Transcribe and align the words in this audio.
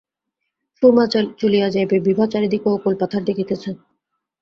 সুরমা 0.75 1.05
চলিয়া 1.41 1.67
যাইবে, 1.75 1.95
বিভা 2.07 2.25
চারিদিকে 2.31 2.67
অকূল 2.69 2.93
পাথার 3.01 3.21
দেখিতেছে। 3.29 3.69